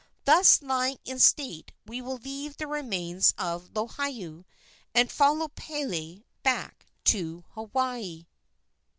Thus 0.25 0.63
lying 0.63 0.97
in 1.05 1.19
state 1.19 1.73
we 1.85 2.01
will 2.01 2.15
leave 2.17 2.57
the 2.57 2.65
remains 2.65 3.35
of 3.37 3.71
Lohiau, 3.75 4.45
and 4.95 5.11
follow 5.11 5.49
Pele 5.49 6.23
back 6.41 6.87
to 7.03 7.43
Hawaii. 7.51 8.25